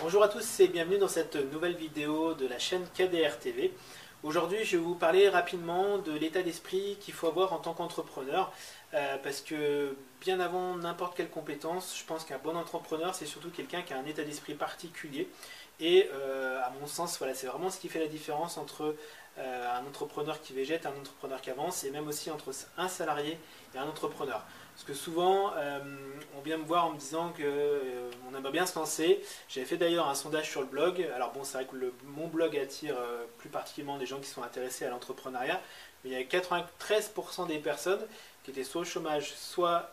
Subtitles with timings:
[0.00, 3.72] Bonjour à tous et bienvenue dans cette nouvelle vidéo de la chaîne KDR TV.
[4.22, 8.52] Aujourd'hui, je vais vous parler rapidement de l'état d'esprit qu'il faut avoir en tant qu'entrepreneur,
[8.94, 13.50] euh, parce que bien avant n'importe quelle compétence, je pense qu'un bon entrepreneur, c'est surtout
[13.50, 15.28] quelqu'un qui a un état d'esprit particulier.
[15.80, 18.94] Et euh, à mon sens, voilà, c'est vraiment ce qui fait la différence entre
[19.38, 23.38] un entrepreneur qui végète, un entrepreneur qui avance, et même aussi entre un salarié
[23.74, 24.44] et un entrepreneur.
[24.78, 25.80] Parce que souvent, euh,
[26.36, 29.20] on vient me voir en me disant qu'on euh, aimerait bien se lancer.
[29.48, 31.04] J'avais fait d'ailleurs un sondage sur le blog.
[31.16, 32.94] Alors bon, c'est vrai que mon blog attire
[33.38, 35.60] plus particulièrement des gens qui sont intéressés à l'entrepreneuriat.
[36.04, 38.06] Mais il y avait 93% des personnes
[38.44, 39.92] qui étaient soit au chômage, soit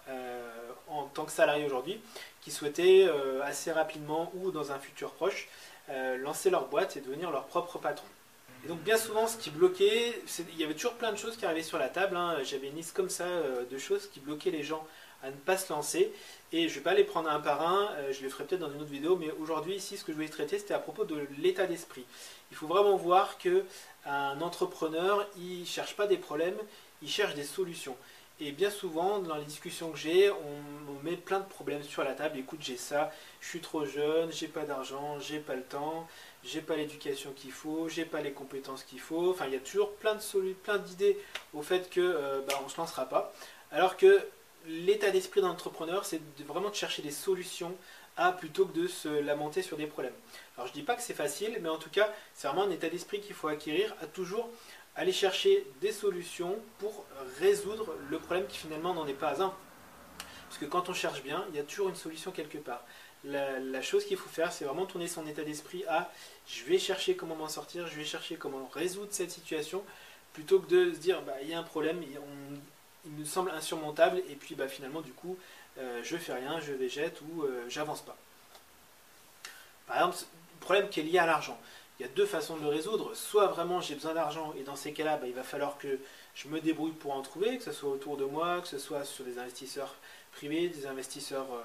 [0.87, 1.99] en tant que salarié aujourd'hui,
[2.41, 3.09] qui souhaitaient
[3.43, 5.47] assez rapidement ou dans un futur proche
[6.19, 8.05] lancer leur boîte et devenir leur propre patron.
[8.65, 10.19] Et donc bien souvent, ce qui bloquait,
[10.53, 12.17] il y avait toujours plein de choses qui arrivaient sur la table.
[12.17, 12.37] Hein.
[12.43, 14.87] J'avais une liste comme ça euh, de choses qui bloquaient les gens
[15.21, 16.11] à ne pas se lancer.
[16.51, 18.61] Et je ne vais pas les prendre un par un, euh, je les ferai peut-être
[18.61, 21.05] dans une autre vidéo, mais aujourd'hui ici, ce que je voulais traiter, c'était à propos
[21.05, 22.05] de l'état d'esprit.
[22.49, 26.57] Il faut vraiment voir qu'un entrepreneur, il ne cherche pas des problèmes,
[27.03, 27.95] il cherche des solutions.
[28.41, 32.13] Et bien souvent, dans les discussions que j'ai, on, met plein de problèmes sur la
[32.13, 32.39] table.
[32.39, 36.07] Écoute, j'ai ça, je suis trop jeune, j'ai pas d'argent, j'ai pas le temps,
[36.43, 39.29] j'ai pas l'éducation qu'il faut, j'ai pas les compétences qu'il faut.
[39.29, 41.19] Enfin, il y a toujours plein de plein d'idées
[41.53, 43.31] au fait que euh, bah, on se lancera pas.
[43.71, 44.19] Alors que
[44.65, 47.75] l'état d'esprit d'un entrepreneur, c'est vraiment de chercher des solutions
[48.17, 50.13] à plutôt que de se lamenter sur des problèmes.
[50.57, 52.89] Alors je dis pas que c'est facile, mais en tout cas, c'est vraiment un état
[52.89, 54.49] d'esprit qu'il faut acquérir à toujours
[54.95, 57.05] aller chercher des solutions pour
[57.39, 59.53] résoudre le problème qui finalement n'en est pas un.
[60.47, 62.83] Parce que quand on cherche bien, il y a toujours une solution quelque part.
[63.25, 66.11] La, chose qu'il faut faire, c'est vraiment tourner son état d'esprit à
[66.47, 69.83] je vais chercher comment m'en sortir, je vais chercher comment résoudre cette situation,
[70.33, 74.21] plutôt que de se dire bah, il y a un problème, il, me semble insurmontable,
[74.29, 75.37] et puis bah, finalement du coup
[75.77, 78.15] euh, je fais rien, je végète ou euh, j'avance pas.
[79.87, 80.17] Par exemple,
[80.53, 81.59] le problème qui est lié à l'argent
[81.99, 83.15] il y a deux façons de le résoudre.
[83.15, 85.99] Soit vraiment j'ai besoin d'argent et dans ces cas-là, bah, il va falloir que
[86.33, 89.05] je me débrouille pour en trouver, que ce soit autour de moi, que ce soit
[89.05, 89.95] sur des investisseurs
[90.33, 91.61] privés, des investisseurs euh,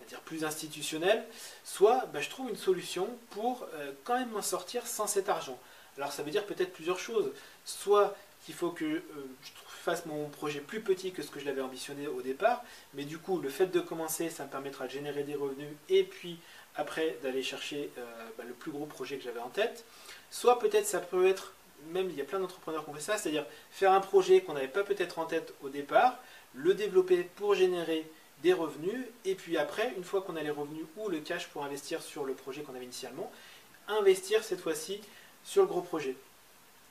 [0.00, 1.24] on va dire plus institutionnels.
[1.64, 5.58] Soit bah, je trouve une solution pour euh, quand même m'en sortir sans cet argent.
[5.96, 7.32] Alors ça veut dire peut-être plusieurs choses.
[7.64, 9.02] Soit qu'il faut que euh,
[9.42, 12.62] je fasse mon projet plus petit que ce que je l'avais ambitionné au départ,
[12.94, 16.04] mais du coup le fait de commencer, ça me permettra de générer des revenus et
[16.04, 16.38] puis
[16.76, 19.84] après d'aller chercher euh, bah, le plus gros projet que j'avais en tête.
[20.30, 21.52] Soit peut-être ça peut être,
[21.90, 24.54] même il y a plein d'entrepreneurs qui ont fait ça, c'est-à-dire faire un projet qu'on
[24.54, 26.18] n'avait pas peut-être en tête au départ,
[26.54, 28.08] le développer pour générer
[28.42, 31.64] des revenus, et puis après, une fois qu'on a les revenus ou le cash pour
[31.64, 33.32] investir sur le projet qu'on avait initialement,
[33.88, 35.00] investir cette fois-ci
[35.44, 36.14] sur le gros projet.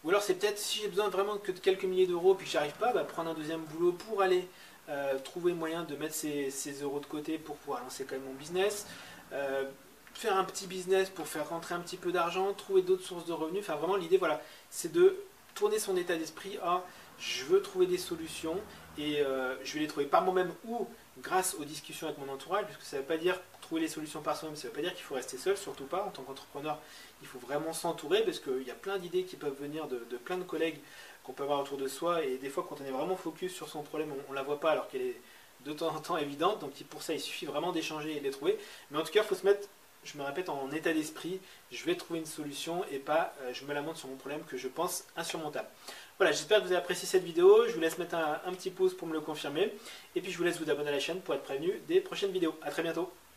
[0.04, 2.52] Ou alors c'est peut-être si j'ai besoin vraiment que de quelques milliers d'euros puis que
[2.52, 4.48] j'arrive pas, bah, prendre un deuxième boulot pour aller
[4.90, 6.50] euh, trouver moyen de mettre ces,
[6.82, 8.88] euros de côté pour pouvoir lancer quand même mon business.
[9.34, 9.66] Euh,
[10.14, 13.34] faire un petit business pour faire rentrer un petit peu d'argent, trouver d'autres sources de
[13.34, 13.62] revenus.
[13.62, 15.18] Enfin, vraiment, l'idée, voilà, c'est de
[15.54, 16.84] tourner son état d'esprit à
[17.20, 18.60] je veux trouver des solutions
[18.98, 20.88] et euh, je vais les trouver par moi-même ou
[21.20, 24.22] grâce aux discussions avec mon entourage, puisque ça ne veut pas dire trouver les solutions
[24.22, 26.04] par soi-même, ça ne veut pas dire qu'il faut rester seul, surtout pas.
[26.04, 26.80] En tant qu'entrepreneur,
[27.22, 30.38] il faut vraiment s'entourer parce qu'il y a plein d'idées qui peuvent venir de, plein
[30.38, 30.80] de collègues
[31.24, 33.68] qu'on peut avoir autour de soi et des fois, quand on est vraiment focus sur
[33.68, 35.22] son problème, on ne la voit pas alors qu'elle est
[35.66, 36.60] de temps en temps évidente.
[36.60, 38.58] Donc pour ça, il suffit vraiment d'échanger et de les trouver.
[38.92, 39.68] Mais en tout cas, il faut se mettre,
[40.12, 41.40] je me répète, en état d'esprit.
[41.72, 44.58] Je vais trouver une solution et pas euh, je me lamente sur mon problème que
[44.58, 45.68] je pense insurmontable.
[46.18, 47.68] Voilà, j'espère que vous avez apprécié cette vidéo.
[47.68, 49.74] Je vous laisse mettre un, un petit pouce pour me le confirmer.
[50.16, 52.32] Et puis je vous laisse vous abonner à la chaîne pour être prévenu des prochaines
[52.32, 52.56] vidéos.
[52.64, 53.12] A très bientôt